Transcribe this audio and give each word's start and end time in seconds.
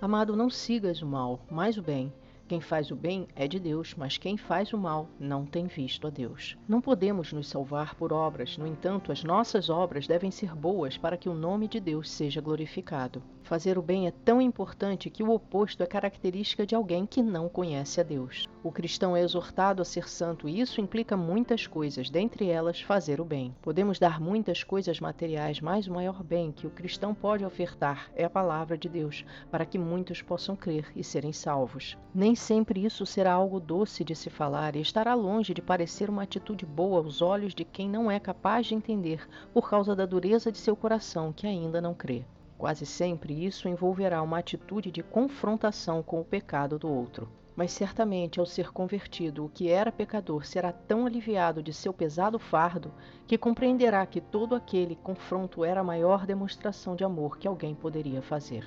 Amado, 0.00 0.36
não 0.36 0.48
sigas 0.48 1.02
o 1.02 1.06
mal, 1.06 1.40
mas 1.50 1.76
o 1.76 1.82
bem. 1.82 2.12
Quem 2.48 2.62
faz 2.62 2.90
o 2.90 2.96
bem 2.96 3.28
é 3.36 3.46
de 3.46 3.60
Deus, 3.60 3.94
mas 3.94 4.16
quem 4.16 4.38
faz 4.38 4.72
o 4.72 4.78
mal 4.78 5.06
não 5.20 5.44
tem 5.44 5.66
visto 5.66 6.06
a 6.06 6.10
Deus. 6.10 6.56
Não 6.66 6.80
podemos 6.80 7.30
nos 7.30 7.46
salvar 7.46 7.94
por 7.94 8.10
obras, 8.10 8.56
no 8.56 8.66
entanto, 8.66 9.12
as 9.12 9.22
nossas 9.22 9.68
obras 9.68 10.06
devem 10.06 10.30
ser 10.30 10.54
boas 10.54 10.96
para 10.96 11.18
que 11.18 11.28
o 11.28 11.34
nome 11.34 11.68
de 11.68 11.78
Deus 11.78 12.10
seja 12.10 12.40
glorificado. 12.40 13.22
Fazer 13.42 13.78
o 13.78 13.82
bem 13.82 14.06
é 14.06 14.10
tão 14.10 14.42
importante 14.42 15.08
que 15.08 15.22
o 15.22 15.30
oposto 15.30 15.82
é 15.82 15.86
característica 15.86 16.66
de 16.66 16.74
alguém 16.74 17.06
que 17.06 17.22
não 17.22 17.48
conhece 17.48 17.98
a 17.98 18.04
Deus. 18.04 18.46
O 18.62 18.70
cristão 18.70 19.16
é 19.16 19.22
exortado 19.22 19.80
a 19.80 19.86
ser 19.86 20.06
santo 20.06 20.46
e 20.46 20.60
isso 20.60 20.82
implica 20.82 21.16
muitas 21.16 21.66
coisas, 21.66 22.10
dentre 22.10 22.48
elas 22.48 22.82
fazer 22.82 23.22
o 23.22 23.24
bem. 23.24 23.56
Podemos 23.62 23.98
dar 23.98 24.20
muitas 24.20 24.62
coisas 24.62 25.00
materiais, 25.00 25.62
mas 25.62 25.86
o 25.86 25.94
maior 25.94 26.22
bem 26.22 26.52
que 26.52 26.66
o 26.66 26.70
cristão 26.70 27.14
pode 27.14 27.42
ofertar 27.42 28.10
é 28.14 28.24
a 28.24 28.30
palavra 28.30 28.76
de 28.76 28.86
Deus, 28.86 29.24
para 29.50 29.64
que 29.64 29.78
muitos 29.78 30.20
possam 30.20 30.54
crer 30.54 30.92
e 30.94 31.02
serem 31.02 31.32
salvos. 31.32 31.96
Nem 32.14 32.34
sempre 32.38 32.84
isso 32.84 33.04
será 33.04 33.32
algo 33.32 33.60
doce 33.60 34.02
de 34.04 34.14
se 34.14 34.30
falar 34.30 34.76
e 34.76 34.80
estará 34.80 35.14
longe 35.14 35.52
de 35.52 35.60
parecer 35.60 36.08
uma 36.08 36.22
atitude 36.22 36.64
boa 36.64 36.98
aos 36.98 37.20
olhos 37.20 37.54
de 37.54 37.64
quem 37.64 37.88
não 37.88 38.10
é 38.10 38.18
capaz 38.20 38.66
de 38.66 38.74
entender 38.74 39.28
por 39.52 39.68
causa 39.68 39.94
da 39.94 40.06
dureza 40.06 40.50
de 40.52 40.58
seu 40.58 40.76
coração 40.76 41.32
que 41.32 41.46
ainda 41.46 41.80
não 41.80 41.94
crê. 41.94 42.24
Quase 42.56 42.84
sempre 42.84 43.44
isso 43.44 43.68
envolverá 43.68 44.22
uma 44.22 44.38
atitude 44.38 44.90
de 44.90 45.02
confrontação 45.02 46.02
com 46.02 46.20
o 46.20 46.24
pecado 46.24 46.78
do 46.78 46.88
outro. 46.88 47.28
Mas 47.56 47.72
certamente, 47.72 48.38
ao 48.38 48.46
ser 48.46 48.70
convertido, 48.72 49.44
o 49.44 49.48
que 49.48 49.68
era 49.68 49.90
pecador 49.90 50.44
será 50.44 50.70
tão 50.70 51.06
aliviado 51.06 51.62
de 51.62 51.72
seu 51.72 51.92
pesado 51.92 52.38
fardo 52.38 52.92
que 53.26 53.38
compreenderá 53.38 54.06
que 54.06 54.20
todo 54.20 54.54
aquele 54.54 54.94
confronto 54.94 55.64
era 55.64 55.80
a 55.80 55.84
maior 55.84 56.24
demonstração 56.26 56.94
de 56.94 57.02
amor 57.02 57.38
que 57.38 57.48
alguém 57.48 57.74
poderia 57.74 58.22
fazer. 58.22 58.64